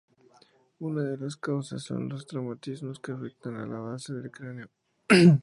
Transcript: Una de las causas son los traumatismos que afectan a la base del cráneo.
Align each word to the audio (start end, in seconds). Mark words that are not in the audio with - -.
Una 0.79 1.03
de 1.03 1.15
las 1.15 1.37
causas 1.37 1.83
son 1.83 2.09
los 2.09 2.25
traumatismos 2.25 2.99
que 2.99 3.11
afectan 3.11 3.55
a 3.57 3.67
la 3.67 3.77
base 3.77 4.13
del 4.15 4.31
cráneo. 4.31 4.67